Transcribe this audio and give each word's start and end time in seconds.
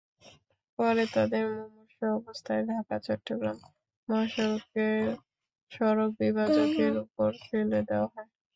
পরে 0.79 1.03
তাঁদের 1.13 1.43
মুমূর্ষু 1.55 2.03
অবস্থায় 2.17 2.63
ঢাকা-চট্টগ্রাম 2.69 3.57
মহাসড়কের 4.09 5.03
সড়ক 5.71 6.11
বিভাজকের 6.19 6.93
ওপর 7.03 7.29
ফেলে 7.43 7.79
দেওয়া 7.89 8.07
হয়। 8.13 8.29